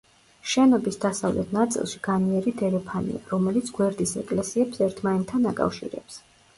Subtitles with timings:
[0.53, 6.23] შენობის დასავლეთ ნაწილში განიერი დერეფანია, რომელიც გვერდის ეკლესიებს ერთმანეთთან აკავშირებს.